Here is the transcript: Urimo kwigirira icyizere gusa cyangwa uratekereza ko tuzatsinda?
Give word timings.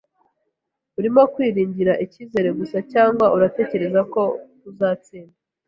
Urimo 0.99 1.21
kwigirira 1.33 1.93
icyizere 2.05 2.49
gusa 2.59 2.77
cyangwa 2.91 3.25
uratekereza 3.35 3.99
ko 4.13 4.21
tuzatsinda? 4.61 5.37